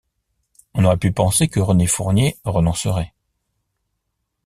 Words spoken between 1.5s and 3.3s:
René Fournier renoncerait.